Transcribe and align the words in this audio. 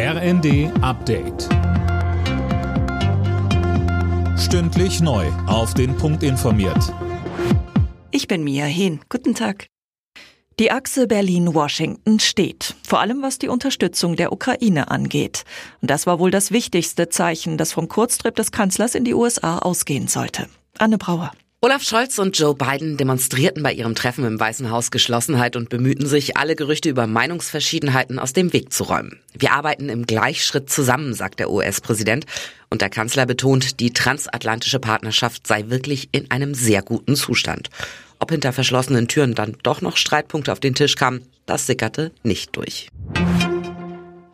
RND 0.00 0.70
Update. 0.80 1.48
Stündlich 4.38 5.00
neu. 5.00 5.26
Auf 5.48 5.74
den 5.74 5.96
Punkt 5.96 6.22
informiert. 6.22 6.94
Ich 8.12 8.28
bin 8.28 8.44
Mia 8.44 8.66
Hehn. 8.66 9.00
Guten 9.08 9.34
Tag. 9.34 9.66
Die 10.60 10.70
Achse 10.70 11.08
Berlin-Washington 11.08 12.20
steht, 12.20 12.76
vor 12.86 13.00
allem 13.00 13.22
was 13.22 13.40
die 13.40 13.48
Unterstützung 13.48 14.14
der 14.14 14.32
Ukraine 14.32 14.88
angeht. 14.88 15.44
Und 15.82 15.90
das 15.90 16.06
war 16.06 16.20
wohl 16.20 16.30
das 16.30 16.52
wichtigste 16.52 17.08
Zeichen, 17.08 17.58
das 17.58 17.72
vom 17.72 17.88
Kurztrip 17.88 18.36
des 18.36 18.52
Kanzlers 18.52 18.94
in 18.94 19.02
die 19.02 19.14
USA 19.14 19.58
ausgehen 19.58 20.06
sollte. 20.06 20.46
Anne 20.78 20.98
Brauer. 20.98 21.32
Olaf 21.60 21.82
Scholz 21.82 22.20
und 22.20 22.38
Joe 22.38 22.54
Biden 22.54 22.96
demonstrierten 22.96 23.64
bei 23.64 23.72
ihrem 23.72 23.96
Treffen 23.96 24.24
im 24.24 24.38
Weißen 24.38 24.70
Haus 24.70 24.92
Geschlossenheit 24.92 25.56
und 25.56 25.70
bemühten 25.70 26.06
sich, 26.06 26.36
alle 26.36 26.54
Gerüchte 26.54 26.88
über 26.88 27.08
Meinungsverschiedenheiten 27.08 28.20
aus 28.20 28.32
dem 28.32 28.52
Weg 28.52 28.72
zu 28.72 28.84
räumen. 28.84 29.18
Wir 29.36 29.50
arbeiten 29.50 29.88
im 29.88 30.06
Gleichschritt 30.06 30.70
zusammen, 30.70 31.14
sagt 31.14 31.40
der 31.40 31.50
US-Präsident. 31.50 32.26
Und 32.70 32.80
der 32.80 32.90
Kanzler 32.90 33.26
betont, 33.26 33.80
die 33.80 33.92
transatlantische 33.92 34.78
Partnerschaft 34.78 35.48
sei 35.48 35.64
wirklich 35.66 36.10
in 36.12 36.30
einem 36.30 36.54
sehr 36.54 36.82
guten 36.82 37.16
Zustand. 37.16 37.70
Ob 38.20 38.30
hinter 38.30 38.52
verschlossenen 38.52 39.08
Türen 39.08 39.34
dann 39.34 39.56
doch 39.64 39.80
noch 39.80 39.96
Streitpunkte 39.96 40.52
auf 40.52 40.60
den 40.60 40.76
Tisch 40.76 40.94
kamen, 40.94 41.22
das 41.44 41.66
sickerte 41.66 42.12
nicht 42.22 42.54
durch. 42.54 42.88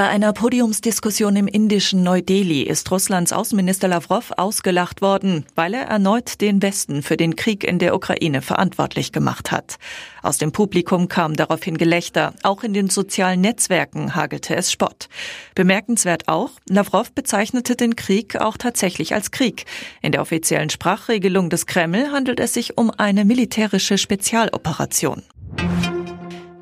Bei 0.00 0.08
einer 0.08 0.32
Podiumsdiskussion 0.32 1.36
im 1.36 1.46
indischen 1.46 2.02
Neu-Delhi 2.02 2.62
ist 2.62 2.90
Russlands 2.90 3.34
Außenminister 3.34 3.86
Lavrov 3.86 4.32
ausgelacht 4.34 5.02
worden, 5.02 5.44
weil 5.56 5.74
er 5.74 5.88
erneut 5.88 6.40
den 6.40 6.62
Westen 6.62 7.02
für 7.02 7.18
den 7.18 7.36
Krieg 7.36 7.64
in 7.64 7.78
der 7.78 7.94
Ukraine 7.94 8.40
verantwortlich 8.40 9.12
gemacht 9.12 9.52
hat. 9.52 9.76
Aus 10.22 10.38
dem 10.38 10.52
Publikum 10.52 11.08
kam 11.08 11.36
daraufhin 11.36 11.76
Gelächter. 11.76 12.32
Auch 12.42 12.62
in 12.62 12.72
den 12.72 12.88
sozialen 12.88 13.42
Netzwerken 13.42 14.14
hagelte 14.14 14.56
es 14.56 14.72
Spott. 14.72 15.10
Bemerkenswert 15.54 16.28
auch, 16.28 16.52
Lavrov 16.66 17.12
bezeichnete 17.12 17.76
den 17.76 17.94
Krieg 17.94 18.36
auch 18.36 18.56
tatsächlich 18.56 19.12
als 19.12 19.32
Krieg. 19.32 19.66
In 20.00 20.12
der 20.12 20.22
offiziellen 20.22 20.70
Sprachregelung 20.70 21.50
des 21.50 21.66
Kreml 21.66 22.10
handelt 22.10 22.40
es 22.40 22.54
sich 22.54 22.78
um 22.78 22.90
eine 22.90 23.26
militärische 23.26 23.98
Spezialoperation. 23.98 25.24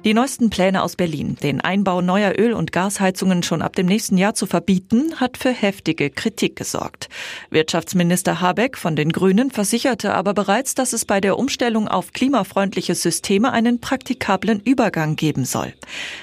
Die 0.08 0.14
neuesten 0.14 0.48
Pläne 0.48 0.82
aus 0.82 0.96
Berlin, 0.96 1.36
den 1.42 1.60
Einbau 1.60 2.00
neuer 2.00 2.32
Öl- 2.38 2.54
und 2.54 2.72
Gasheizungen 2.72 3.42
schon 3.42 3.60
ab 3.60 3.76
dem 3.76 3.84
nächsten 3.84 4.16
Jahr 4.16 4.32
zu 4.32 4.46
verbieten, 4.46 5.20
hat 5.20 5.36
für 5.36 5.50
heftige 5.50 6.08
Kritik 6.08 6.56
gesorgt. 6.56 7.10
Wirtschaftsminister 7.50 8.40
Habeck 8.40 8.78
von 8.78 8.96
den 8.96 9.12
Grünen 9.12 9.50
versicherte 9.50 10.14
aber 10.14 10.32
bereits, 10.32 10.74
dass 10.74 10.94
es 10.94 11.04
bei 11.04 11.20
der 11.20 11.38
Umstellung 11.38 11.88
auf 11.88 12.14
klimafreundliche 12.14 12.94
Systeme 12.94 13.52
einen 13.52 13.82
praktikablen 13.82 14.60
Übergang 14.60 15.14
geben 15.14 15.44
soll. 15.44 15.74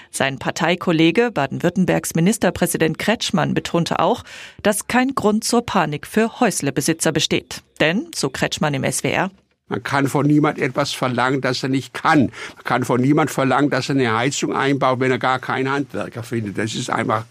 Sein 0.10 0.40
Parteikollege, 0.40 1.30
Baden-Württembergs 1.32 2.16
Ministerpräsident 2.16 2.98
Kretschmann, 2.98 3.54
betonte 3.54 4.00
auch, 4.00 4.24
dass 4.64 4.88
kein 4.88 5.14
Grund 5.14 5.44
zur 5.44 5.64
Panik 5.64 6.08
für 6.08 6.40
Häuslebesitzer 6.40 7.12
besteht. 7.12 7.62
Denn, 7.80 8.08
so 8.16 8.32
Kretschmann 8.32 8.74
im 8.74 8.92
SWR, 8.92 9.30
man 9.68 9.82
kann 9.82 10.08
von 10.08 10.28
niemand 10.28 10.60
etwas 10.60 10.92
verlangen, 10.92 11.42
das 11.42 11.64
er 11.64 11.70
nicht 11.70 11.94
kann. 11.94 12.32
Man 12.56 12.64
kann 12.64 12.84
von 12.84 13.02
niemand 13.02 13.32
verlangen, 13.32 13.72
dass 13.72 13.90
er 13.90 13.96
eine 13.96 14.16
Heizung 14.16 14.54
einbaut, 14.56 15.00
wenn 15.00 15.12
er 15.12 15.18
gar 15.18 15.40
keinen 15.40 15.72
Handwerker 15.72 16.22
findet. 16.22 16.58
Das 16.58 16.76
ist 16.76 16.90
einfach 16.90 17.26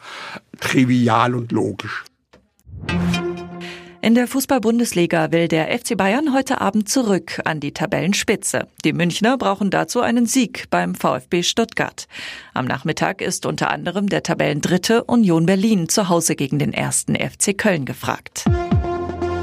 trivial 0.60 1.34
und 1.34 1.52
logisch. 1.52 2.04
In 4.04 4.14
der 4.14 4.28
Fußball-Bundesliga 4.28 5.32
will 5.32 5.48
der 5.48 5.78
FC 5.78 5.96
Bayern 5.96 6.34
heute 6.34 6.60
Abend 6.60 6.90
zurück 6.90 7.40
an 7.46 7.60
die 7.60 7.72
Tabellenspitze. 7.72 8.66
Die 8.84 8.92
Münchner 8.92 9.38
brauchen 9.38 9.70
dazu 9.70 10.02
einen 10.02 10.26
Sieg 10.26 10.64
beim 10.68 10.94
VfB 10.94 11.42
Stuttgart. 11.42 12.06
Am 12.52 12.66
Nachmittag 12.66 13.22
ist 13.22 13.46
unter 13.46 13.70
anderem 13.70 14.10
der 14.10 14.22
Tabellendritte 14.22 15.04
Union 15.04 15.46
Berlin 15.46 15.88
zu 15.88 16.10
Hause 16.10 16.36
gegen 16.36 16.58
den 16.58 16.74
ersten 16.74 17.14
FC 17.14 17.56
Köln 17.56 17.86
gefragt. 17.86 18.44